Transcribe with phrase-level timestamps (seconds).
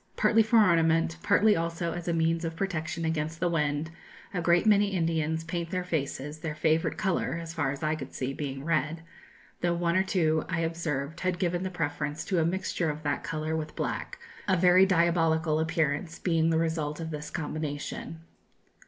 [0.17, 3.91] Partly for ornament, partly also as a means of protection against the wind,
[4.33, 8.11] a great many Indians paint their faces, their favourite colour, as far as I could
[8.11, 9.03] see, being red,
[9.59, 13.23] though one or two I observed had given the preference to a mixture of that
[13.23, 14.17] colour with black,
[14.47, 18.21] a very diabolical appearance being the result of this combination."